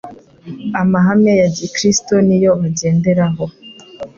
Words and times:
amahame 0.81 1.31
ya 1.41 1.47
gikristo 1.57 2.13
niyo 2.27 2.51
bagenderaho 2.61 3.45